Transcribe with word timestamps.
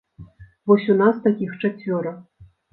Вось 0.71 0.87
у 0.95 0.97
нас 1.03 1.21
такіх 1.27 1.55
чацвёра. 1.61 2.19